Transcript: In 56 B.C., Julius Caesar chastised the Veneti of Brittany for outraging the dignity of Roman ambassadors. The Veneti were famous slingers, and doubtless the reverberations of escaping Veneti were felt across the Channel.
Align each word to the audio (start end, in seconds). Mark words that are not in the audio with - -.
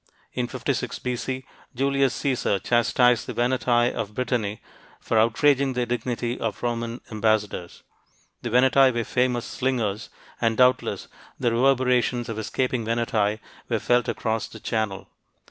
In 0.33 0.47
56 0.47 0.97
B.C., 0.97 1.45
Julius 1.75 2.15
Caesar 2.15 2.57
chastised 2.57 3.27
the 3.27 3.35
Veneti 3.35 3.93
of 3.93 4.15
Brittany 4.15 4.59
for 4.99 5.19
outraging 5.19 5.73
the 5.73 5.85
dignity 5.85 6.39
of 6.39 6.63
Roman 6.63 7.01
ambassadors. 7.11 7.83
The 8.41 8.49
Veneti 8.49 8.91
were 8.91 9.03
famous 9.03 9.45
slingers, 9.45 10.09
and 10.41 10.57
doubtless 10.57 11.07
the 11.39 11.51
reverberations 11.51 12.29
of 12.29 12.39
escaping 12.39 12.83
Veneti 12.83 13.37
were 13.69 13.77
felt 13.77 14.07
across 14.09 14.47
the 14.47 14.59
Channel. 14.59 15.07